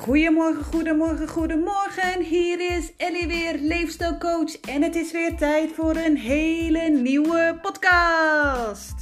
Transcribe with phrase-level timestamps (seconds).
[0.00, 2.22] Goedemorgen, goedemorgen, goedemorgen.
[2.22, 4.60] Hier is Ellie weer, leefstijlcoach.
[4.60, 8.94] En het is weer tijd voor een hele nieuwe podcast.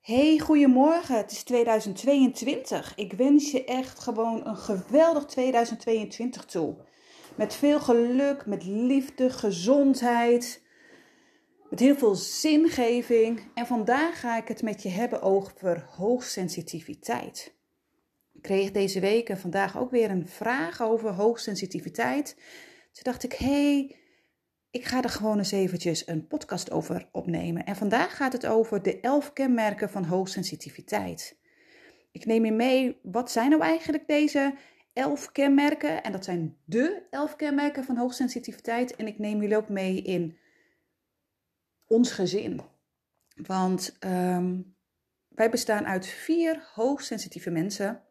[0.00, 1.16] Hey, goedemorgen.
[1.16, 2.92] Het is 2022.
[2.96, 6.76] Ik wens je echt gewoon een geweldig 2022 toe.
[7.34, 10.64] Met veel geluk, met liefde, gezondheid
[11.80, 13.40] heel veel zingeving.
[13.54, 17.54] En vandaag ga ik het met je hebben over hoogsensitiviteit.
[18.32, 22.34] Ik kreeg deze week en vandaag ook weer een vraag over hoogsensitiviteit.
[22.92, 23.96] Toen dacht ik, hé, hey,
[24.70, 27.64] ik ga er gewoon eens eventjes een podcast over opnemen.
[27.64, 31.38] En vandaag gaat het over de elf kenmerken van hoogsensitiviteit.
[32.12, 34.54] Ik neem je mee, wat zijn nou eigenlijk deze
[34.92, 36.02] elf kenmerken?
[36.02, 38.96] En dat zijn de elf kenmerken van hoogsensitiviteit.
[38.96, 40.38] En ik neem jullie ook mee in
[41.86, 42.60] ons gezin.
[43.34, 44.60] Want ehm,
[45.28, 48.02] wij bestaan uit vier hoogsensitieve mensen.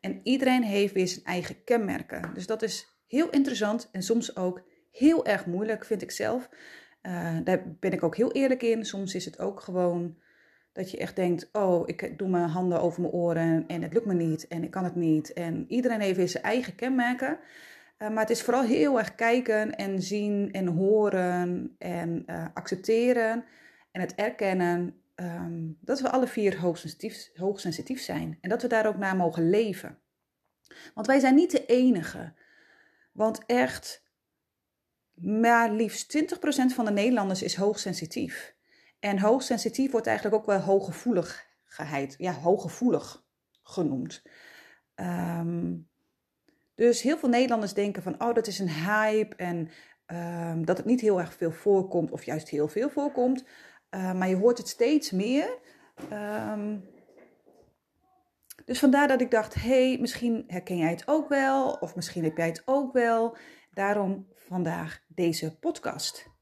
[0.00, 2.34] En iedereen heeft weer zijn eigen kenmerken.
[2.34, 6.48] Dus dat is heel interessant en soms ook heel erg moeilijk, vind ik zelf.
[7.02, 8.84] Uh, daar ben ik ook heel eerlijk in.
[8.84, 10.18] Soms is het ook gewoon
[10.72, 14.06] dat je echt denkt: Oh, ik doe mijn handen over mijn oren en het lukt
[14.06, 15.32] me niet en ik kan het niet.
[15.32, 17.38] En iedereen heeft weer zijn eigen kenmerken.
[17.96, 23.44] Eh, maar het is vooral heel erg kijken en zien en horen en uh, accepteren
[23.90, 28.86] en het erkennen um, dat we alle vier hoogsensitief, hoogsensitief zijn en dat we daar
[28.86, 29.98] ook naar mogen leven.
[30.94, 32.34] Want wij zijn niet de enige.
[33.12, 34.04] Want echt,
[35.14, 38.54] maar liefst 20% van de Nederlanders is hoogsensitief.
[39.00, 43.24] En hoogsensitief wordt eigenlijk ook wel hooggevoeligheid, ja, hooggevoelig
[43.62, 44.22] genoemd.
[44.94, 45.88] Um,
[46.76, 49.70] dus heel veel Nederlanders denken van, oh, dat is een hype en
[50.06, 53.44] um, dat het niet heel erg veel voorkomt of juist heel veel voorkomt.
[53.90, 55.58] Uh, maar je hoort het steeds meer.
[56.12, 56.84] Um,
[58.64, 62.36] dus vandaar dat ik dacht, hey, misschien herken jij het ook wel of misschien heb
[62.36, 63.36] jij het ook wel.
[63.72, 66.34] Daarom vandaag deze podcast.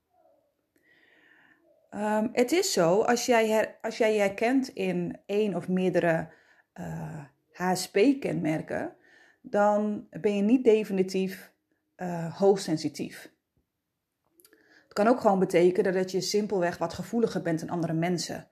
[1.90, 6.28] Um, het is zo, als jij, her, als jij je herkent in één of meerdere
[6.74, 8.96] uh, eh, HSP-kenmerken,
[9.46, 11.52] dan ben je niet definitief
[11.96, 13.32] uh, hoogsensitief.
[14.84, 18.48] Het kan ook gewoon betekenen dat je simpelweg wat gevoeliger bent dan andere mensen.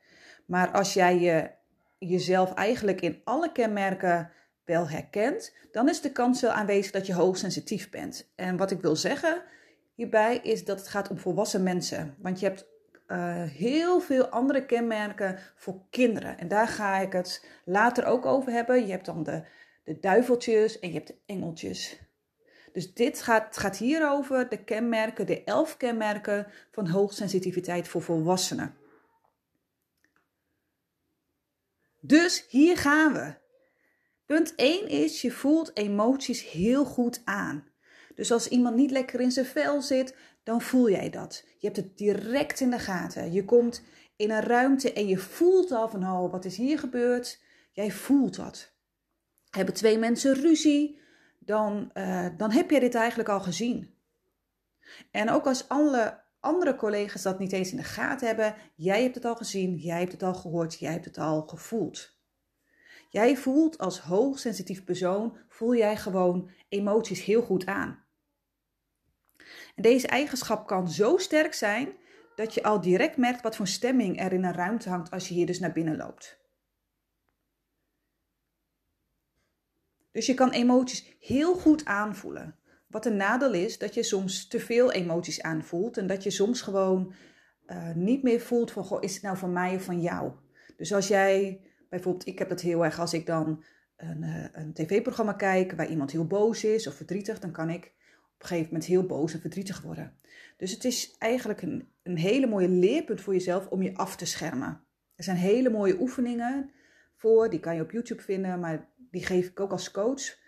[0.47, 1.51] Maar als jij je,
[1.99, 4.31] jezelf eigenlijk in alle kenmerken
[4.65, 8.33] wel herkent, dan is de kans wel aanwezig dat je hoogsensitief bent.
[8.37, 9.43] En wat ik wil zeggen
[9.95, 12.15] hierbij is dat het gaat om volwassen mensen.
[12.19, 12.67] Want je hebt
[13.09, 16.39] uh, heel veel andere kenmerken voor kinderen.
[16.39, 18.87] En daar ga ik het later ook over hebben.
[18.87, 19.45] Je hebt dan de
[19.85, 22.01] de duiveltjes en je hebt de engeltjes.
[22.73, 28.77] Dus dit gaat, gaat hier over de kenmerken, de elf kenmerken van hoogsensitiviteit voor volwassenen.
[32.01, 33.35] Dus hier gaan we.
[34.27, 37.71] Punt 1 is, je voelt emoties heel goed aan.
[38.15, 41.45] Dus als iemand niet lekker in zijn vel zit, dan voel jij dat.
[41.59, 43.33] Je hebt het direct in de gaten.
[43.33, 43.83] Je komt
[44.17, 47.43] in een ruimte en je voelt al van, oh, wat is hier gebeurd?
[47.73, 48.72] Jij voelt dat.
[49.57, 51.01] Hebben twee mensen ruzie,
[51.39, 53.95] dan, uh, dan heb je dit eigenlijk al gezien.
[55.11, 59.15] En ook als alle andere collega's dat niet eens in de gaten hebben, jij hebt
[59.15, 62.21] het al gezien, jij hebt het al gehoord, jij hebt het al gevoeld.
[63.11, 68.05] Jij voelt als hoogsensitief persoon, voel jij gewoon emoties heel goed aan.
[69.75, 71.93] En deze eigenschap kan zo sterk zijn
[72.35, 75.35] dat je al direct merkt wat voor stemming er in een ruimte hangt als je
[75.35, 76.42] hier dus naar binnen loopt.
[80.13, 82.57] Dus je kan emoties heel goed aanvoelen.
[82.89, 86.61] Wat een nadeel is dat je soms te veel emoties aanvoelt en dat je soms
[86.61, 87.15] gewoon
[87.67, 90.33] uh, niet meer voelt van, goh, is het nou van mij of van jou?
[90.77, 93.65] Dus als jij, bijvoorbeeld, ik heb dat heel erg als ik dan
[93.97, 97.85] een, uh, een tv-programma kijk waar iemand heel boos is of verdrietig, dan kan ik
[98.35, 100.17] op een gegeven moment heel boos en verdrietig worden.
[100.57, 104.27] Dus het is eigenlijk een, een hele mooie leerpunt voor jezelf om je af te
[104.27, 104.85] schermen.
[105.15, 106.71] Er zijn hele mooie oefeningen
[107.17, 110.41] voor, die kan je op YouTube vinden, maar die geef ik ook als coach.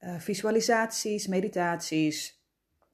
[0.00, 2.44] Uh, visualisaties, meditaties,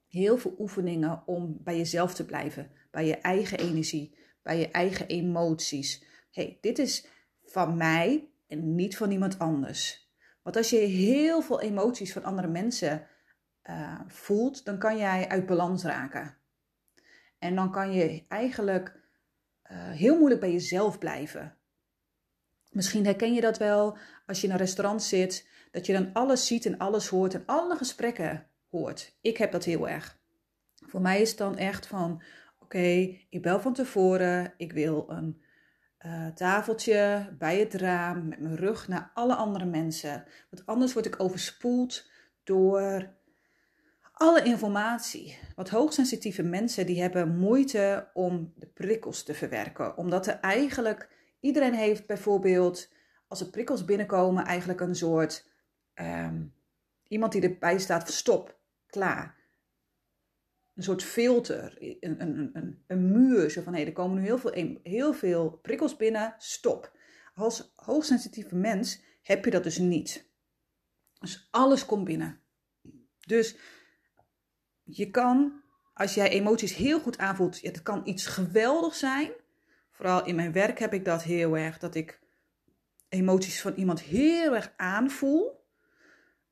[0.09, 5.07] heel veel oefeningen om bij jezelf te blijven, bij je eigen energie, bij je eigen
[5.07, 6.05] emoties.
[6.31, 7.07] hey, dit is
[7.45, 10.11] van mij en niet van iemand anders.
[10.43, 13.07] Want als je heel veel emoties van andere mensen
[13.71, 16.37] uh, voelt, dan kan jij uit balans raken.
[17.39, 19.01] En dan kan je eigenlijk
[19.71, 21.57] uh, heel moeilijk bij jezelf blijven.
[22.77, 26.47] Misschien herken je dat wel als je in een restaurant zit, dat je dan alles
[26.47, 29.17] ziet en alles hoort en alle gesprekken hoort.
[29.21, 30.19] Ik heb dat heel erg.
[30.87, 32.23] Voor mij is het dan echt van:
[32.59, 35.43] oké, ik bel van tevoren, ik wil een,
[36.07, 40.25] uh, tafeltje bij het raam met mijn rug naar alle andere mensen.
[40.51, 42.11] Want anders word ik overspoeld
[42.45, 43.15] door
[44.13, 45.39] alle informatie.
[45.55, 49.97] Wat hoogsensitieve mensen die hebben moeite om de prikkels te verwerken.
[49.97, 51.16] Omdat er eigenlijk,
[51.47, 52.93] iedereen heeft bijvoorbeeld,
[53.29, 55.51] als er prikkels binnenkomen, eigenlijk een soort,
[55.95, 56.55] um,
[57.09, 59.37] iemand die erbij staat stop, klaar.
[60.75, 64.39] Een soort filter, een, een, een, een muur, zo van hé, er komen nu heel
[64.39, 66.93] veel, heel veel prikkels binnen, stop.
[67.35, 70.31] Als hoogsensitieve mens heb je dat dus niet.
[71.19, 72.41] Dus alles komt binnen.
[73.27, 73.57] Dus
[74.83, 75.63] je kan,
[75.95, 79.33] als jij emoties heel goed aanvoelt, het kan iets geweldig zijn.
[79.97, 82.21] Vooral in mijn werk heb ik dat heel erg, dat ik
[83.09, 85.65] emoties van iemand heel erg aanvoel.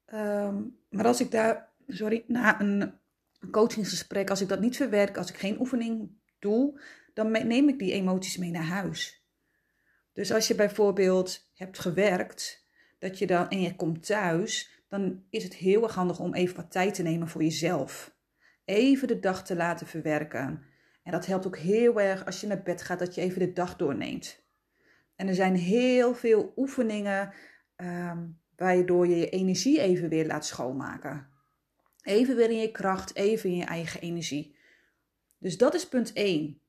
[0.04, 2.92] Ehm, maar als ik daar, sorry, na een
[3.50, 6.80] coachingsgesprek, als ik dat niet verwerk, als ik geen oefening doe,
[7.14, 9.26] dan neem ik die emoties mee naar huis.
[10.12, 12.66] Dus als je bijvoorbeeld hebt gewerkt,
[12.98, 16.56] dat je dan en je komt thuis, dan is het heel erg handig om even
[16.56, 18.14] wat tijd te nemen voor jezelf
[18.64, 20.64] even de dag te laten verwerken.
[21.04, 23.52] En dat helpt ook heel erg als je naar bed gaat, dat je even de
[23.52, 24.42] dag doorneemt.
[25.16, 27.34] En er zijn heel veel oefeningen
[27.76, 31.28] um, waardoor je je energie even weer laat schoonmaken.
[32.02, 34.56] Even weer in je kracht, even in je eigen energie.
[35.38, 36.60] Dus dat is punt 1.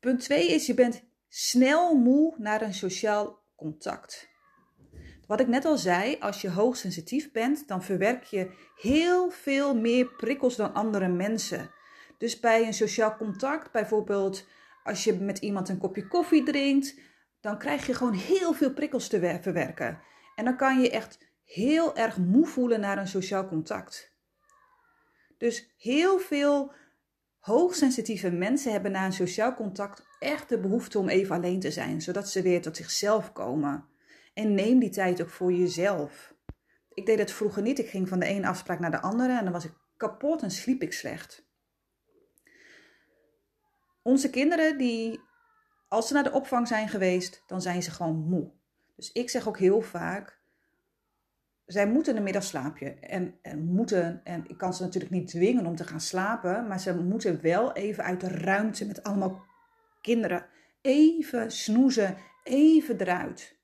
[0.00, 4.28] Punt 2 is je bent snel moe naar een sociaal contact.
[5.26, 10.06] Wat ik net al zei, als je hoogsensitief bent, dan verwerk je heel veel meer
[10.06, 11.70] prikkels dan andere mensen.
[12.18, 14.46] Dus bij een sociaal contact, bijvoorbeeld
[14.84, 17.00] als je met iemand een kopje koffie drinkt,
[17.40, 20.00] dan krijg je gewoon heel veel prikkels te verwerken.
[20.34, 24.16] En dan kan je echt heel erg moe voelen naar een sociaal contact.
[25.38, 26.72] Dus heel veel
[27.38, 32.00] hoogsensitieve mensen hebben na een sociaal contact echt de behoefte om even alleen te zijn,
[32.00, 33.84] zodat ze weer tot zichzelf komen.
[34.34, 36.34] En neem die tijd ook voor jezelf.
[36.94, 37.78] Ik deed het vroeger niet.
[37.78, 40.50] Ik ging van de ene afspraak naar de andere en dan was ik kapot en
[40.50, 41.47] sliep ik slecht.
[44.08, 45.20] Onze kinderen, die,
[45.88, 48.50] als ze naar de opvang zijn geweest, dan zijn ze gewoon moe.
[48.96, 50.40] Dus ik zeg ook heel vaak,
[51.66, 52.94] zij moeten een middagslaapje.
[52.94, 56.80] En, en moeten, en ik kan ze natuurlijk niet dwingen om te gaan slapen, maar
[56.80, 59.42] ze moeten wel even uit de ruimte met allemaal
[60.00, 60.46] kinderen.
[60.80, 63.56] Even snoezen, even eruit.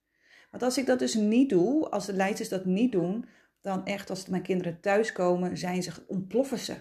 [0.50, 3.28] Want als ik dat dus niet doe, als de leiders dat niet doen,
[3.60, 6.76] dan echt als mijn kinderen thuiskomen, zijn ze, ontploffen ze.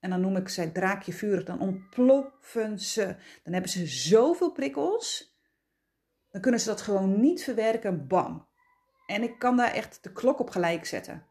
[0.00, 3.16] En dan noem ik ze draakje vurig, dan ontploffen ze.
[3.42, 5.38] Dan hebben ze zoveel prikkels,
[6.30, 8.48] dan kunnen ze dat gewoon niet verwerken, bam.
[9.06, 11.26] En ik kan daar echt de klok op gelijk zetten.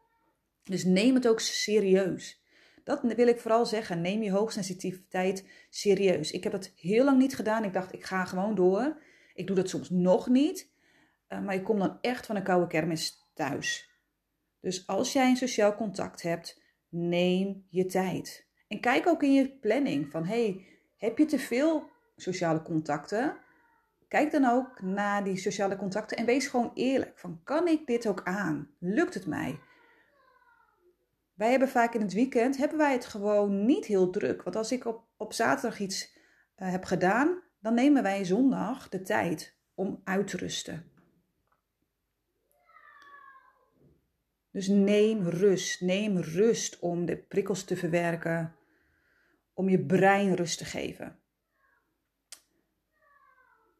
[0.64, 2.44] Dus neem het ook serieus.
[2.84, 4.00] Dat wil ik vooral zeggen.
[4.00, 6.30] Neem je hoogsensitiviteit serieus.
[6.30, 7.64] Ik heb dat heel lang niet gedaan.
[7.64, 9.02] Ik dacht, ik ga gewoon door.
[9.34, 10.70] Ik doe dat soms nog niet.
[11.26, 13.90] Eh, maar je komt dan echt van een koude kermis thuis.
[14.60, 18.48] Dus als jij een sociaal contact hebt, neem je tijd.
[18.70, 23.36] En kijk ook in je planning van hey, heb je te veel sociale contacten?
[24.08, 27.18] Kijk dan ook naar die sociale contacten en wees gewoon eerlijk.
[27.18, 28.70] Van kan ik dit ook aan?
[28.78, 29.60] Lukt het mij?
[31.34, 34.42] Wij hebben vaak in het weekend hebben wij het gewoon niet heel druk.
[34.42, 36.18] Want als ik op, op zaterdag iets
[36.56, 40.90] uh, heb gedaan, dan nemen wij zondag de tijd om uit te rusten.
[44.50, 45.80] Dus neem rust.
[45.80, 48.54] Neem rust om de prikkels te verwerken.
[49.60, 51.18] Om je brein rust te geven.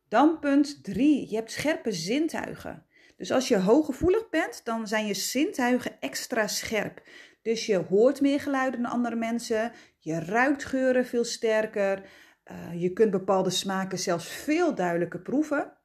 [0.09, 1.31] Dan punt 3.
[1.31, 2.87] Je hebt scherpe zintuigen.
[3.17, 7.03] Dus als je hooggevoelig bent, dan zijn je zintuigen extra scherp.
[7.43, 9.73] Dus je hoort meer geluiden dan andere mensen.
[9.99, 12.11] Je ruikt geuren veel sterker.
[12.45, 15.77] Uh, je kunt bepaalde smaken zelfs veel duidelijker proeven.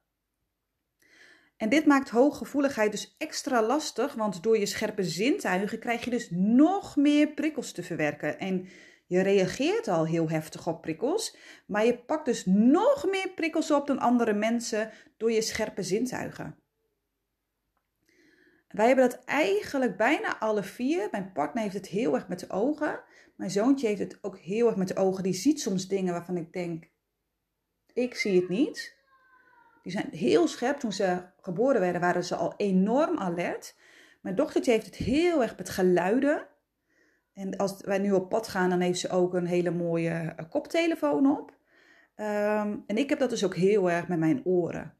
[1.56, 6.28] En dit maakt hooggevoeligheid dus extra lastig, want door je scherpe zintuigen krijg je dus
[6.30, 8.38] nog meer prikkels te verwerken.
[8.38, 8.68] En
[9.06, 11.36] je reageert al heel heftig op prikkels,
[11.66, 16.58] maar je pakt dus nog meer prikkels op dan andere mensen door je scherpe zintuigen.
[18.68, 21.08] Wij hebben dat eigenlijk bijna alle vier.
[21.10, 23.00] Mijn partner heeft het heel erg met de ogen.
[23.36, 25.22] Mijn zoontje heeft het ook heel erg met de ogen.
[25.22, 26.90] Die ziet soms dingen waarvan ik denk,
[27.92, 28.96] ik zie het niet.
[29.82, 30.78] Die zijn heel scherp.
[30.78, 33.76] Toen ze geboren werden, waren ze al enorm alert.
[34.20, 36.46] Mijn dochtertje heeft het heel erg met geluiden.
[37.36, 40.50] En als wij nu op pad gaan, dan heeft ze ook een hele mooie eh,
[40.50, 41.56] koptelefoon op.
[42.14, 44.94] Ehm, en ik heb dat dus ook heel erg met mijn oren.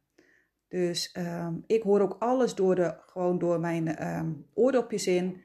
[0.68, 5.44] Dus ehm, ik hoor ook alles door, de, gewoon door mijn um, oordopjes in.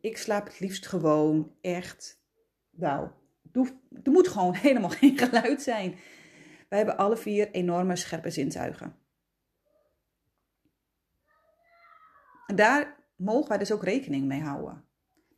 [0.00, 2.22] ik slaap het liefst gewoon echt.
[2.70, 3.08] Nou,
[4.02, 5.94] er moet gewoon helemaal geen geluid zijn.
[6.68, 8.96] Wij hebben alle vier enorme scherpe zintuigen.
[12.46, 14.87] En daar mogen wij dus ook rekening mee houden.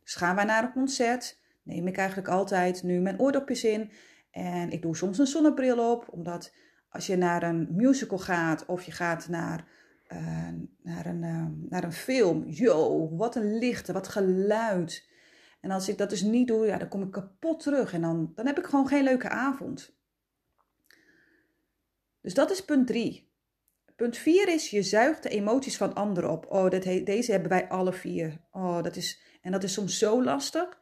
[0.03, 3.91] Dus gaan wij naar een concert, neem ik eigenlijk altijd nu mijn oordopjes in.
[4.31, 6.53] En ik doe soms een zonnebril op, omdat
[6.89, 9.67] als je naar een musical gaat of je gaat naar,
[10.13, 10.47] uh,
[10.81, 15.09] naar, een, uh, naar een film, yo, wat een lichten, wat geluid.
[15.61, 18.31] En als ik dat dus niet doe, ja, dan kom ik kapot terug en dan,
[18.35, 19.95] dan heb ik gewoon geen leuke avond.
[22.21, 23.29] Dus dat is punt 3.
[23.95, 26.45] Punt 4 is, je zuigt de emoties van anderen op.
[26.49, 28.41] Oh, dat deze hebben wij alle vier.
[28.51, 30.79] Oh, dat is, en dat is soms zo lastig.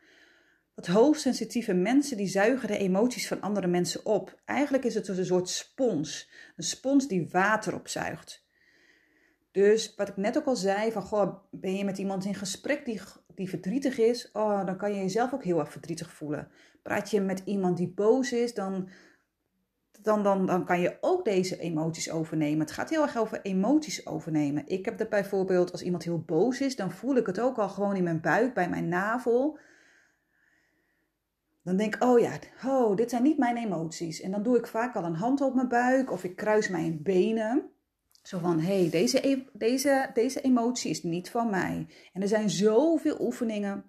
[0.75, 4.42] Dat hoogsensitieve mensen, die zuigen de emoties van andere mensen op.
[4.46, 6.30] Eigenlijk is het dus een soort spons.
[6.56, 8.48] Een spons die water opzuigt.
[9.51, 12.86] Dus wat ik net ook al zei, van goh, ben je met iemand in gesprek
[12.86, 13.01] die,
[13.36, 16.51] die verdrietig is, oh, dan kan je jezelf ook heel erg verdrietig voelen.
[16.82, 18.89] Praat je met iemand die boos is, dan
[20.01, 22.60] dan, dan, dan kan je ook deze emoties overnemen.
[22.60, 24.68] Het gaat heel erg over emoties overnemen.
[24.68, 27.70] Ik heb dat bijvoorbeeld als iemand heel boos is, dan voel ik het ook al
[27.70, 29.60] gewoon in mijn buik, bij mijn navel.
[31.63, 32.32] Dan denk ik, oh ja,
[32.65, 34.22] oh, dit zijn niet mijn emoties.
[34.22, 37.01] En dan doe ik vaak al een hand op mijn buik of ik kruis mijn
[37.03, 37.72] benen.
[38.22, 41.88] Zo van, hé, hey, deze, e-, deze, deze emotie is niet van mij.
[42.13, 43.86] En er zijn zoveel oefeningen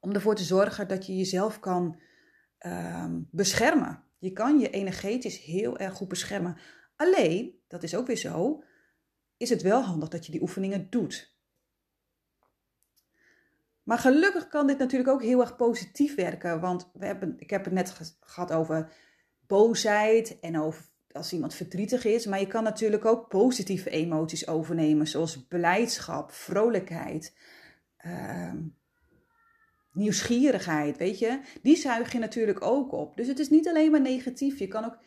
[0.00, 2.00] om ervoor te zorgen dat je jezelf kan
[2.66, 4.02] uh, beschermen.
[4.22, 6.56] Je kan je energetisch heel erg goed beschermen.
[6.96, 8.62] Alleen, dat is ook weer zo,
[9.36, 11.36] is het wel handig dat je die oefeningen doet.
[13.82, 16.60] Maar gelukkig kan dit natuurlijk ook heel erg positief werken.
[16.60, 18.92] Want we hebben, ik heb het net gehad over
[19.46, 22.26] boosheid en over als iemand verdrietig is.
[22.26, 27.36] Maar je kan natuurlijk ook positieve emoties overnemen, zoals blijdschap, vrolijkheid.
[28.06, 28.52] Uh,
[29.92, 33.16] nieuwsgierigheid, weet je, die zuig je natuurlijk ook op.
[33.16, 34.58] Dus het is niet alleen maar negatief.
[34.58, 34.98] Je kan ook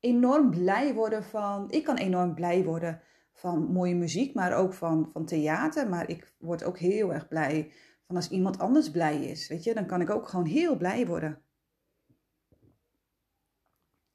[0.00, 1.70] enorm blij worden van.
[1.70, 3.00] Ik kan enorm blij worden
[3.32, 5.88] van mooie muziek, maar ook van, van theater.
[5.88, 7.72] Maar ik word ook heel erg blij
[8.06, 9.48] van als iemand anders blij is.
[9.48, 11.42] Weet je, dan kan ik ook gewoon heel blij worden.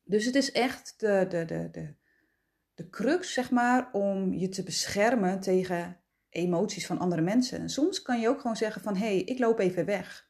[0.04, 1.94] Dus het is echt de, de, de, de,
[2.74, 7.59] de crux, zeg maar, om je te beschermen tegen emoties van andere mensen.
[7.59, 10.27] En soms kan je ook gewoon zeggen van, hé, hey, ik loop even weg.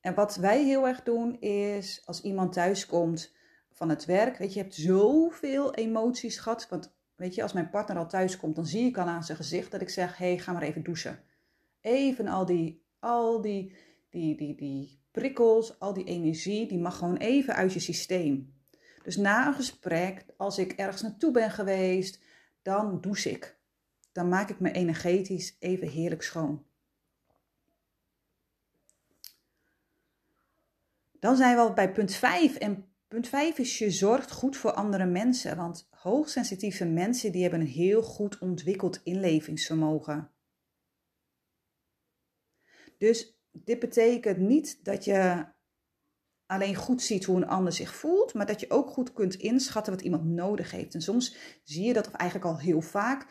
[0.00, 3.34] En wat wij heel erg doen is, als iemand thuis komt
[3.72, 6.68] van het werk, weet je, je hebt zoveel emoties gehad.
[6.68, 9.36] Want weet je, als mijn partner al thuis komt, dan zie ik al aan zijn
[9.36, 11.22] gezicht dat ik zeg, hé, hey, ga maar even douchen.
[11.80, 13.76] Even al die, al die,
[14.10, 18.54] die, die, die prikkels, al die energie, die mag gewoon even uit je systeem.
[19.02, 22.22] Dus na een gesprek, als ik ergens naartoe ben geweest,
[22.62, 23.56] dan douche ik
[24.14, 26.64] dan maak ik me energetisch even heerlijk schoon.
[31.18, 32.56] Dan zijn we al bij punt 5.
[32.56, 35.56] En punt 5 is je zorgt goed voor andere mensen.
[35.56, 40.30] Want hoogsensitieve mensen die hebben een heel goed ontwikkeld inlevingsvermogen.
[42.98, 45.46] Dus dit betekent niet dat je
[46.46, 49.92] alleen goed ziet hoe een ander zich voelt, maar dat je ook goed kunt inschatten
[49.92, 50.94] wat iemand nodig heeft.
[50.94, 53.26] En soms zie je dat, of eigenlijk al heel vaak,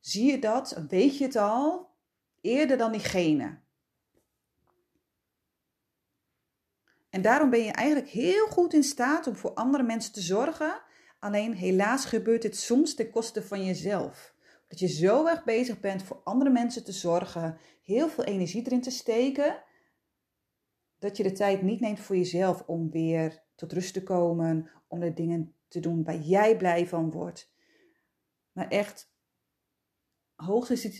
[0.00, 1.90] zie je dat, weet je het al,
[2.40, 3.58] eerder dan diegene.
[7.10, 10.82] En daarom ben je eigenlijk heel goed in staat om voor andere mensen te zorgen.
[11.18, 14.34] Alleen helaas gebeurt dit soms ten koste van jezelf.
[14.68, 18.80] Dat je zo erg bezig bent voor andere mensen te zorgen, heel veel energie erin
[18.80, 19.62] te steken,
[20.98, 25.00] dat je de tijd niet neemt voor jezelf om weer tot rust te komen, om
[25.00, 27.52] de dingen te doen waar jij blij van wordt.
[28.52, 29.09] Maar echt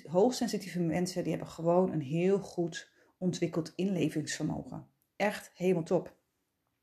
[0.06, 4.86] hoogsensitieve mensen die hebben gewoon een heel goed ontwikkeld inlevingsvermogen.
[5.16, 6.18] Echt helemaal top.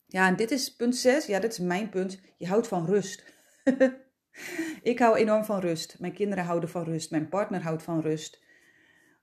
[0.06, 1.26] Ja, en dit is punt 6.
[1.26, 2.22] Ja, dit is mijn punt.
[2.38, 3.24] Je houdt van rust.
[4.82, 6.00] ik hou enorm van rust.
[6.00, 7.12] Mijn kinderen houden van rust.
[7.12, 8.46] Mijn partner houdt van rust.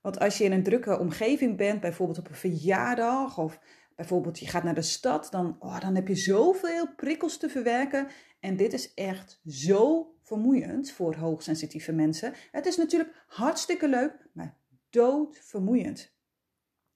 [0.01, 3.59] Want als je in een drukke omgeving bent, bijvoorbeeld op een verjaardag of
[3.97, 8.09] bijvoorbeeld je gaat naar de stad, dan, oh, dan heb je zoveel prikkels te verwerken.
[8.45, 12.35] En dit is echt zo vermoeiend voor hoogsensitieve mensen.
[12.51, 14.59] Het is natuurlijk hartstikke leuk, maar
[14.91, 16.13] doodvermoeiend.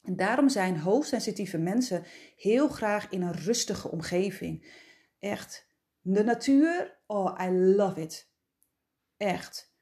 [0.03, 2.05] En daarom zijn hoogsensitieve mensen
[2.37, 4.73] heel graag in een rustige omgeving.
[5.19, 5.67] Echt,
[6.01, 8.31] de natuur, oh, I love it.
[9.17, 9.75] Echt.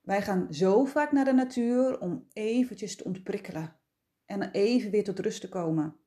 [0.00, 3.76] Wij gaan zo vaak naar de natuur om eventjes te ontprikkelen
[4.26, 6.01] en even weer tot rust te komen.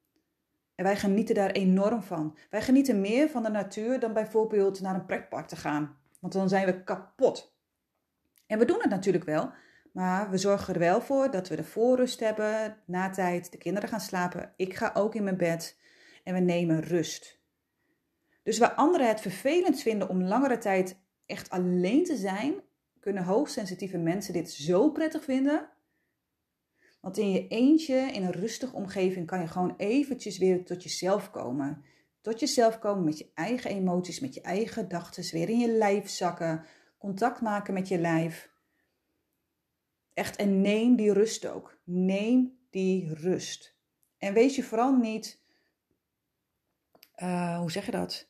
[0.75, 2.37] En wij genieten daar enorm van.
[2.49, 5.97] Wij genieten meer van de natuur dan bijvoorbeeld naar een pretpark te gaan.
[6.19, 7.55] Want dan zijn we kapot.
[8.47, 9.51] En we doen het natuurlijk wel,
[9.91, 13.89] maar we zorgen er wel voor dat we de voorrust hebben, na tijd, de kinderen
[13.89, 14.53] gaan slapen.
[14.55, 15.77] Ik ga ook in mijn bed
[16.23, 17.39] en we nemen rust.
[18.43, 22.53] Dus waar anderen het vervelend vinden om langere tijd echt alleen te zijn,
[22.99, 25.69] kunnen hoogsensitieve mensen dit zo prettig vinden.
[27.05, 31.31] Want in je eentje, in een rustige omgeving, kan je gewoon eventjes weer tot jezelf
[31.31, 31.83] komen.
[32.21, 36.09] Tot jezelf komen met je eigen emoties, met je eigen gedachten, weer in je lijf
[36.09, 36.65] zakken,
[36.97, 38.51] contact maken met je lijf.
[40.13, 41.77] Echt, en neem die rust ook.
[41.83, 43.75] Neem die rust.
[44.17, 45.41] En wees je vooral niet,
[47.17, 48.29] uh, hoe zeg je dat?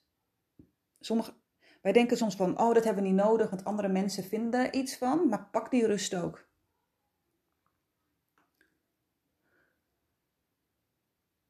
[0.99, 1.33] Sommige,
[1.81, 4.73] wij denken soms van, oh, dat hebben we niet nodig, want andere mensen vinden er
[4.73, 5.27] iets van.
[5.27, 6.45] Maar pak die rust ook.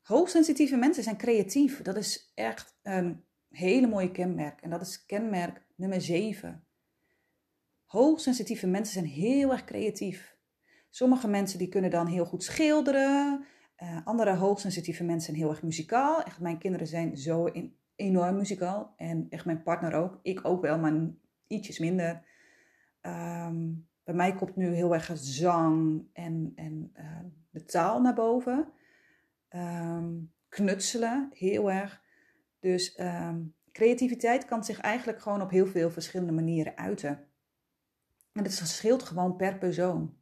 [0.05, 1.81] Hoogsensitieve mensen zijn creatief.
[1.81, 4.61] Dat is echt een hele mooie kenmerk.
[4.61, 6.67] En dat is kenmerk nummer 7.
[7.85, 10.37] Hoogsensitieve mensen zijn heel erg creatief.
[10.89, 13.45] Sommige mensen die kunnen dan heel goed schilderen.
[13.83, 16.23] Uh, andere hoogsensitieve mensen zijn heel erg muzikaal.
[16.23, 17.49] Echt, mijn kinderen zijn zo
[17.95, 18.93] enorm muzikaal.
[18.97, 20.19] En echt mijn partner ook.
[20.21, 20.93] Ik ook wel, maar
[21.47, 22.25] ietsjes minder.
[23.01, 27.19] Ehm, bij mij komt nu heel erg zang en, en uh,
[27.49, 28.73] de taal naar boven.
[29.55, 30.13] Ehm,
[30.49, 32.01] knutselen, heel erg.
[32.59, 37.27] Dus ehm, creativiteit kan zich eigenlijk gewoon op heel veel verschillende manieren uiten.
[38.31, 40.17] En het verschilt gewoon per persoon.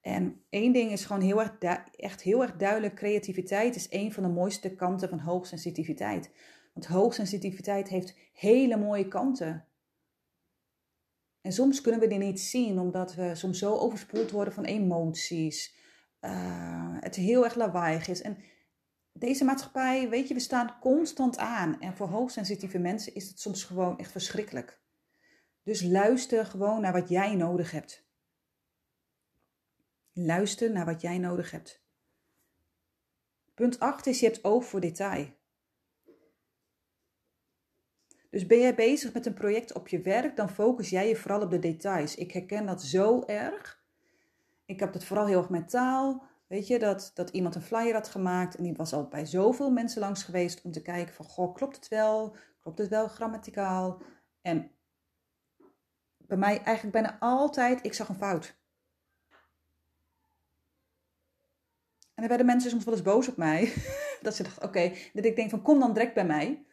[0.00, 1.58] En één ding is gewoon heel erg,
[1.90, 6.30] echt heel erg duidelijk: creativiteit is een van de mooiste kanten van hoogsensitiviteit.
[6.72, 9.66] Want hoogsensitiviteit heeft hele mooie kanten.
[11.40, 15.78] En soms kunnen we die niet zien, omdat we soms zo overspoeld worden van emoties.
[16.20, 18.22] Uh, het heel erg lawaaiig is.
[18.22, 18.38] En
[19.12, 21.80] deze maatschappij, weet je, we staan constant aan.
[21.80, 24.80] En voor hoogsensitieve mensen is het soms gewoon echt verschrikkelijk.
[25.62, 28.08] Dus luister gewoon naar wat jij nodig hebt.
[30.12, 31.84] Luister naar wat jij nodig hebt.
[33.54, 35.38] Punt 8 is je hebt oog voor detail.
[38.30, 41.42] Dus ben jij bezig met een project op je werk, dan focus jij je vooral
[41.42, 42.14] op de details.
[42.14, 43.79] Ik herken dat zo erg.
[44.70, 46.22] Ik heb het vooral heel erg met taal.
[46.46, 49.70] Weet je, dat, dat iemand een flyer had gemaakt en die was al bij zoveel
[49.70, 52.36] mensen langs geweest om te kijken van, goh, klopt het wel?
[52.60, 54.02] Klopt het wel grammaticaal?
[54.42, 54.70] En
[56.16, 58.58] bij mij eigenlijk bijna altijd, ik zag een fout.
[62.14, 63.72] En dan werden mensen soms wel eens boos op mij.
[64.22, 66.64] dat ze dachten, oké, dat ik denk van, kom dan direct bij mij.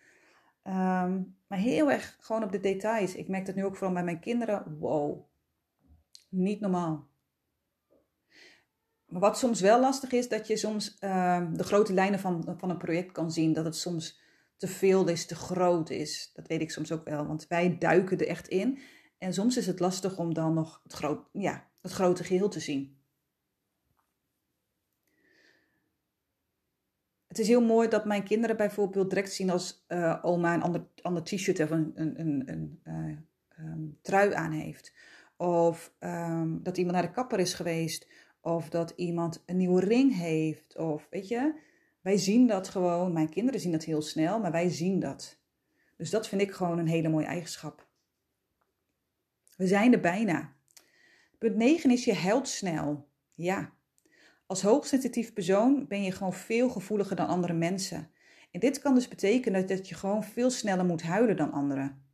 [0.63, 3.15] Ehm, maar heel erg gewoon op de details.
[3.15, 4.77] Ik merk dat nu ook vooral bij mijn kinderen.
[4.79, 5.25] Wow,
[6.29, 7.15] niet normaal.
[9.07, 12.69] Maar wat soms wel lastig is, dat je soms uh, de grote lijnen van, van
[12.69, 13.53] een project kan zien.
[13.53, 14.19] Dat het soms
[14.57, 16.31] te veel is, te groot is.
[16.33, 18.79] Dat weet ik soms ook wel, want wij duiken er echt in.
[19.17, 22.59] En soms is het lastig om dan nog het, groot, ja, het grote geheel te
[22.59, 22.95] zien.
[27.27, 30.87] Het is heel mooi dat mijn kinderen bijvoorbeeld direct zien als uh, oma een ander,
[31.01, 33.17] ander t-shirt of een, een, een, uh,
[33.65, 34.93] um, trui aan heeft.
[35.37, 38.07] Of um, dat iemand naar de kapper is geweest.
[38.47, 40.77] Of dat iemand een nieuwe ring heeft.
[40.77, 41.53] Of weet je,
[42.01, 43.13] wij zien dat gewoon.
[43.13, 45.39] Mijn kinderen zien dat heel snel, maar wij zien dat.
[45.97, 47.87] Dus dat vind ik gewoon een hele mooie eigenschap.
[49.55, 50.55] We zijn er bijna.
[51.37, 53.09] Punt 9 is je huilt snel.
[53.33, 53.73] Ja.
[54.45, 58.11] Als hoogsensitief persoon ben je gewoon veel gevoeliger dan andere mensen.
[58.51, 62.06] En dit kan dus betekenen dat je gewoon veel sneller moet huilen dan anderen.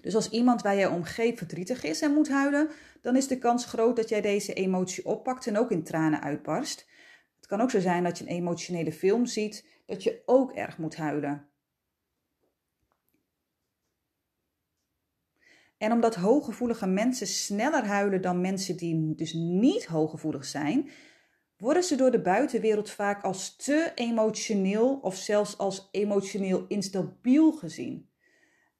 [0.00, 2.68] Dus als iemand waar jij omgeeft verdrietig is en moet huilen,
[3.00, 6.86] dan is de kans groot dat jij deze emotie oppakt en ook in tranen uitbarst.
[7.36, 10.78] Het kan ook zo zijn dat je een emotionele film ziet, dat je ook erg
[10.78, 11.46] moet huilen.
[15.78, 20.90] En omdat hooggevoelige mensen sneller huilen dan mensen die dus niet hooggevoelig zijn,
[21.56, 28.10] worden ze door de buitenwereld vaak als te emotioneel of zelfs als emotioneel instabiel gezien.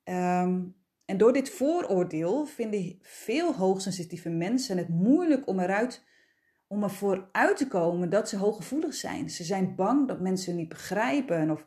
[0.04, 0.81] Um,
[1.12, 6.04] en door dit vooroordeel vinden veel hoogsensitieve mensen het moeilijk om eruit
[6.66, 9.30] om ervoor uit te komen dat ze hooggevoelig zijn.
[9.30, 11.66] Ze zijn bang dat mensen niet begrijpen of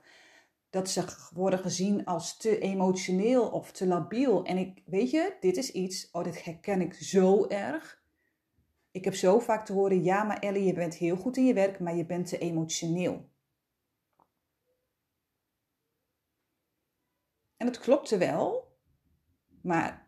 [0.70, 4.46] dat ze worden gezien als te emotioneel of te labiel.
[4.46, 8.04] En ik, weet je, dit is iets, oh, dit herken ik zo erg.
[8.92, 11.54] Ik heb zo vaak te horen, ja, maar Ellie, je bent heel goed in je
[11.54, 13.30] werk, maar je bent te emotioneel.
[17.58, 18.65] En dat klopte wel,
[19.66, 20.08] maar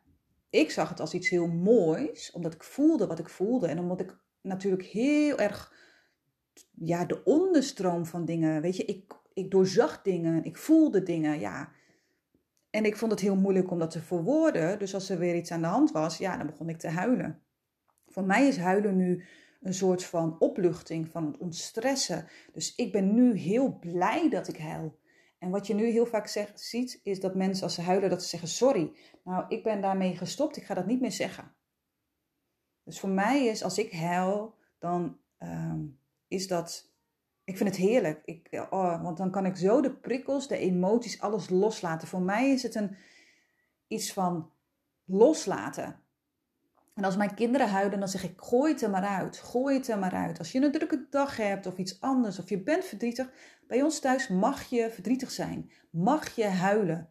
[0.50, 3.68] ik zag het als iets heel moois, omdat ik voelde wat ik voelde.
[3.68, 5.74] En omdat ik natuurlijk heel erg,
[6.72, 11.72] ja, de onderstroom van dingen, weet je, ik, ik doorzag dingen, ik voelde dingen, ja.
[12.70, 14.80] En ik vond het heel moeilijk om dat te verwoorden.
[14.80, 17.42] Dus als er weer iets aan de hand was, ja, dan begon ik te huilen.
[18.08, 19.26] Voor mij is huilen nu
[19.62, 22.28] een soort van opluchting, van het ontstressen.
[22.54, 25.00] Dus ik ben nu heel blij dat ik huil.
[25.38, 28.28] En wat je nu heel vaak ziet, is dat mensen als ze huilen, dat ze
[28.28, 28.94] zeggen sorry.
[29.24, 31.56] Nou, ik ben daarmee gestopt, ik ga dat niet meer zeggen.
[32.84, 35.86] Dus voor mij is, als ik huil, dan ehm,
[36.28, 36.92] is dat,
[37.44, 38.22] ik vind het heerlijk.
[38.26, 42.08] Ik, oh, want dan kan ik zo de prikkels, de emoties, alles loslaten.
[42.08, 42.98] Voor mij is het een,
[43.88, 44.52] iets van
[45.06, 46.00] loslaten.
[46.98, 49.38] En als mijn kinderen huilen, dan zeg ik: gooi het er maar uit.
[49.38, 50.40] Gooi het er maar uit.
[50.40, 53.32] Als je een drukke dag hebt of iets anders, of je bent verdrietig,
[53.68, 55.72] bij ons thuis mag je verdrietig zijn.
[55.92, 57.10] Mag je huilen.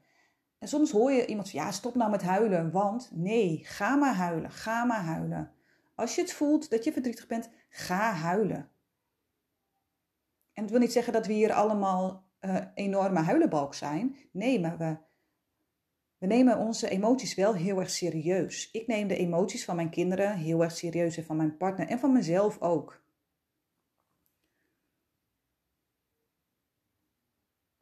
[0.59, 2.70] En soms hoor je iemand ja, stop nou met huilen.
[2.70, 4.51] Want nee, ga maar huilen.
[4.51, 5.53] Ga maar huilen.
[5.94, 8.70] Als je het voelt dat je verdrietig bent, ga huilen.
[10.53, 14.16] En het wil niet zeggen dat we hier allemaal uh, enorme huilenbalk zijn.
[14.33, 14.96] Nee, maar we
[16.19, 18.71] we nemen onze emoties wel heel erg serieus.
[18.71, 21.99] Ik neem de emoties van mijn kinderen heel erg serieus en van mijn partner en
[21.99, 23.05] van mezelf ook.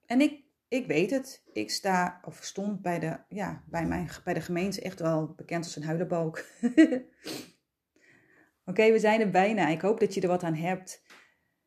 [0.06, 1.44] En ik, ik weet het.
[1.52, 5.64] Ik sta of stond bij de, ja, bij mijn, bij de gemeente echt wel bekend
[5.64, 6.38] als een huilenbalk.
[8.64, 9.68] Oké, we zijn er bijna.
[9.68, 11.02] Ik hoop dat je er wat aan hebt.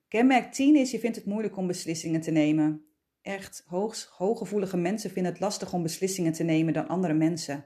[0.08, 2.87] Kenmerk 10 is, je vindt het moeilijk om beslissingen te nemen
[3.28, 7.66] echt hoog, hooggevoelige mensen vinden het lastig om beslissingen te nemen dan andere mensen.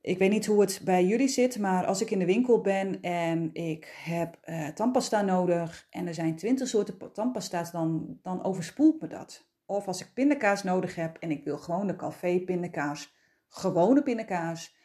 [0.00, 3.02] Ik weet niet hoe het bij jullie zit, maar als ik in de winkel ben
[3.02, 9.00] en ik heb uh, tandpasta nodig en er zijn twintig soorten tandpasta's, dan, dan overspoelt
[9.00, 9.48] me dat.
[9.64, 13.14] Of als ik pindakaas nodig heb en ik wil gewoon de café pindakaas,
[13.48, 14.76] gewone pindakaas,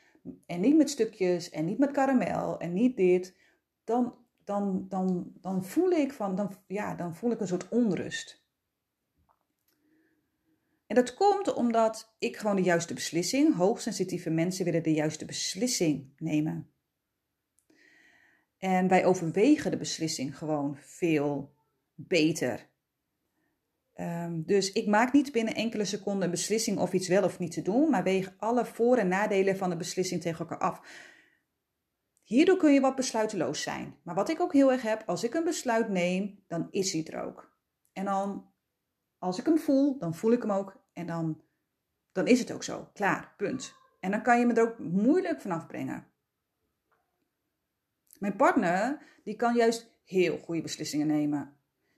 [0.45, 3.38] en niet met stukjes en niet met karamel en niet dit,
[3.84, 8.40] dan, dan, dan, dan voel ik van, dan, ja, dan voel ik een soort onrust.
[10.91, 16.13] En dat komt omdat ik gewoon de juiste beslissing, hoogsensitieve mensen willen de juiste beslissing
[16.17, 16.71] nemen.
[18.58, 21.56] En wij overwegen de beslissing gewoon veel
[21.95, 22.69] beter.
[23.95, 27.51] Um, dus ik maak niet binnen enkele seconden een beslissing of iets wel of niet
[27.51, 30.82] te doen, maar weeg alle voor- en nadelen van de beslissing tegen elkaar af.
[32.21, 33.95] Hierdoor kun je wat besluiteloos zijn.
[34.04, 37.06] Maar wat ik ook heel erg heb, als ik een besluit neem, dan is hij
[37.06, 37.58] er ook.
[37.93, 38.51] En dan,
[39.17, 41.41] als ik hem voel, dan voel ik hem ook en dan,
[42.12, 42.89] dan is het ook zo.
[42.93, 43.75] Klaar, punt.
[43.99, 46.08] En dan kan je me er ook moeilijk vanaf brengen.
[48.19, 51.56] Mijn partner, die kan juist heel goede beslissingen nemen.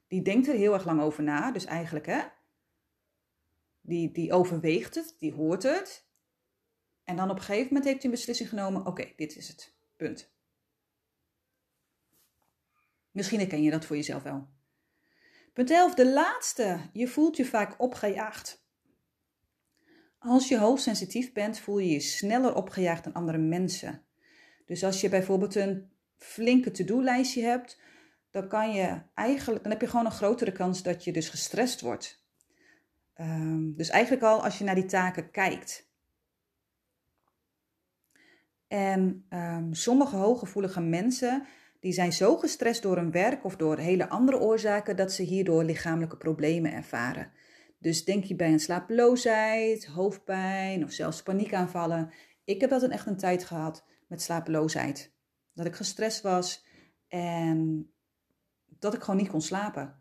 [0.08, 1.51] Die denkt er heel erg lang over na.
[1.51, 2.21] Dus eigenlijk, hè.
[3.82, 6.06] Die, die overweegt het, die hoort het.
[7.03, 8.86] En dan op een gegeven moment heeft hij een beslissing genomen.
[8.86, 9.75] Oké, dit is het.
[9.95, 10.32] Punt.
[13.12, 14.47] Misschien herken je dat voor jezelf wel.
[15.53, 16.89] Punt 11, de laatste.
[16.93, 18.62] Je voelt je vaak opgejaagd.
[20.25, 24.01] Als je hoogsensitief bent, voel je je sneller opgejaagd dan andere mensen.
[24.65, 27.81] Dus als je bijvoorbeeld een flinke to-do-lijstje hebt,
[28.31, 31.81] dan kan je eigenlijk, dan heb je gewoon een grotere kans dat je dus gestrest
[31.81, 32.25] wordt.
[33.17, 35.91] Um, dus eigenlijk al als je naar die taken kijkt.
[38.67, 41.45] En um, sommige hooggevoelige mensen,
[41.79, 45.63] die zijn zo gestrest door hun werk of door hele andere oorzaken dat ze hierdoor
[45.63, 47.31] lichamelijke problemen ervaren.
[47.83, 52.11] Dus denk je bij een slapeloosheid, hoofdpijn of zelfs paniekaanvallen.
[52.43, 55.13] Ik heb dat echt een tijd gehad met slapeloosheid.
[55.53, 56.65] Dat ik gestrest was
[57.07, 57.89] en
[58.79, 59.95] dat ik gewoon niet kon slapen.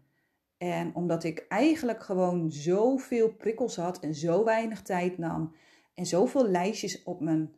[0.57, 5.55] En omdat ik eigenlijk gewoon zoveel prikkels had en zo weinig tijd nam
[5.95, 7.55] en zoveel lijstjes op mijn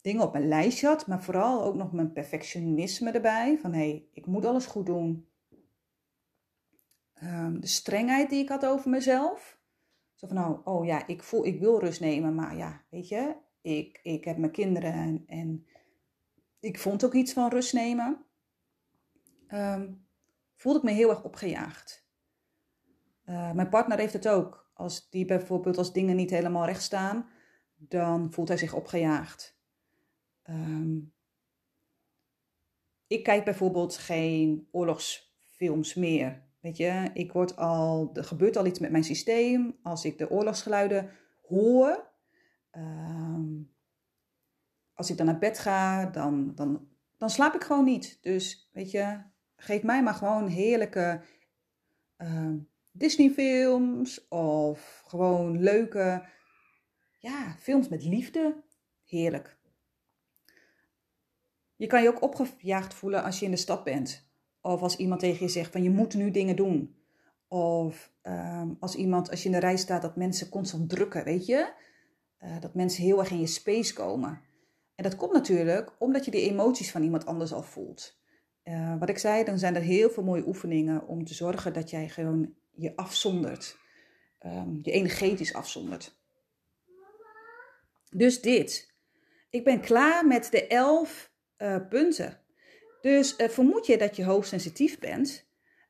[0.00, 3.58] dingen op mijn lijstje had, maar vooral ook nog mijn perfectionisme erbij.
[3.58, 5.28] Van hé, hey, ik moet alles goed doen.
[7.22, 9.55] Um, de strengheid die ik had over mezelf.
[10.16, 13.36] Zo van, nou, oh ja, ik voel, ik wil rust nemen, maar ja, weet je,
[13.60, 15.66] ik, ik heb mijn kinderen en,
[16.60, 18.26] ik vond ook iets van rust nemen.
[19.48, 20.06] Um,
[20.54, 22.08] voelde ik me heel erg opgejaagd.
[23.24, 24.70] Uh, mijn partner heeft het ook.
[24.74, 27.28] Als die bijvoorbeeld als dingen niet helemaal recht staan,
[27.74, 29.58] dan voelt hij zich opgejaagd.
[30.44, 31.14] Um,
[33.06, 36.45] ik kijk bijvoorbeeld geen oorlogsfilms meer.
[36.66, 39.78] Weet je, ik word al, er gebeurt al iets met mijn systeem.
[39.82, 41.10] Als ik de oorlogsgeluiden
[41.48, 42.10] hoor,
[42.70, 43.44] ehm,
[44.94, 48.18] als ik dan naar bed ga, dan, dan, dan slaap ik gewoon niet.
[48.22, 49.22] Dus weet je,
[49.56, 51.22] geef mij maar gewoon heerlijke
[52.18, 52.54] uh,
[52.90, 56.28] Disney-films of gewoon leuke
[57.18, 58.64] ja, films met liefde.
[59.04, 59.58] Heerlijk.
[61.76, 64.25] Je kan je ook opgejaagd voelen als je in de stad bent.
[64.66, 66.96] Of als iemand tegen je zegt van je moet nu dingen doen.
[67.48, 71.46] Of ehm, als iemand, als je in de rij staat, dat mensen constant drukken, weet
[71.46, 71.72] je?
[72.40, 74.40] Uh, dat mensen heel erg in je space komen.
[74.94, 78.18] En dat komt natuurlijk omdat je die emoties van iemand anders al voelt.
[78.64, 81.90] Uh, wat ik zei, dan zijn er heel veel mooie oefeningen om te zorgen dat
[81.90, 83.78] jij gewoon je afzondert.
[84.38, 86.18] ehm, je energetisch afzondert.
[88.10, 88.94] Dus dit.
[89.50, 92.40] Ik ben klaar met de elf uh, punten.
[93.00, 95.46] Dus uh, vermoed je dat je hoogsensitief bent?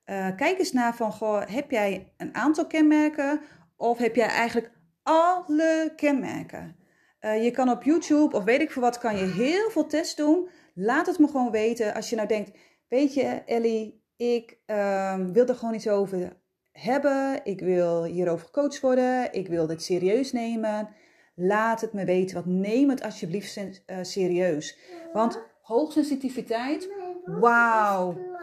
[0.06, 3.40] Uh, kijk eens naar van, goh, heb jij een aantal kenmerken
[3.76, 4.70] of heb jij eigenlijk
[5.02, 6.84] alle kenmerken?
[7.42, 10.48] je kan op YouTube of weet ik veel wat, kan je heel veel tests doen.
[10.74, 12.50] Laat het me gewoon weten als je nou denkt,
[12.88, 16.36] weet je Ellie, ik ehm, wil er gewoon iets over
[16.72, 17.40] hebben.
[17.44, 19.32] Ik wil hierover gecoacht worden.
[19.32, 20.88] Ik wil dit serieus nemen.
[21.34, 22.34] Laat het me weten.
[22.34, 23.60] Want neem het alsjeblieft
[24.02, 24.78] serieus.
[25.12, 26.88] Want hoogsensitiviteit,
[27.26, 28.34] wauw.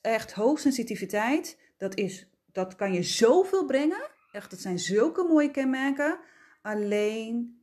[0.00, 4.10] Echt hoogsensitiviteit, dat, is, dat kan je zoveel brengen.
[4.32, 6.18] Echt, dat zijn zulke mooie kenmerken.
[6.62, 7.62] Alleen,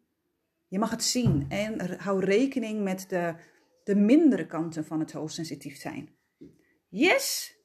[0.67, 1.45] je mag het zien.
[1.49, 3.35] En hou rekening met de,
[3.83, 6.15] de mindere kanten van het hoogsensitief zijn.
[6.89, 7.55] Yes!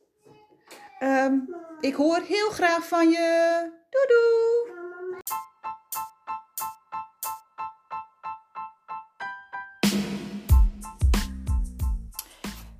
[1.03, 3.59] Um, ik hoor heel graag van je.
[3.91, 4.72] Doei doei!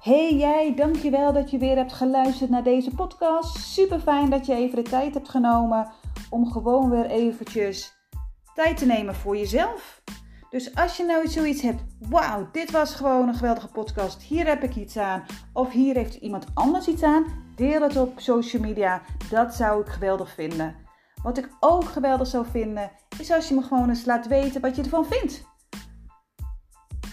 [0.03, 3.57] Hey jij, dankjewel dat je weer hebt geluisterd naar deze podcast.
[3.57, 5.91] Super fijn dat je even de tijd hebt genomen
[6.31, 7.95] om gewoon weer eventjes
[8.55, 10.03] tijd te nemen voor jezelf.
[10.51, 14.63] Dus als je nou zoiets hebt, wauw, dit was gewoon een geweldige podcast, hier heb
[14.63, 17.25] ik iets aan, of hier heeft iemand anders iets aan,
[17.57, 20.77] deel het op social media, dat zou ik geweldig vinden.
[21.23, 24.77] Wat ik ook geweldig zou vinden, is als je me gewoon eens laat weten wat
[24.77, 25.51] je ervan vindt.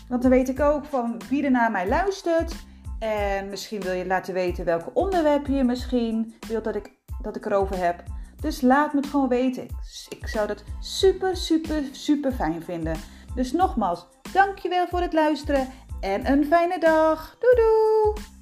[0.07, 2.67] Want dan weet ik ook van wie er naar mij luistert.
[2.99, 7.45] En misschien wil je laten weten welke onderwerpen je misschien wilt dat ik, dat ik
[7.45, 8.03] erover heb.
[8.41, 9.67] Dus laat me het gewoon weten.
[10.09, 12.95] Ik zou dat super, super, super fijn vinden.
[13.35, 15.67] Dus nogmaals, dankjewel voor het luisteren
[15.99, 17.37] en een fijne dag.
[17.39, 18.38] Doei doei!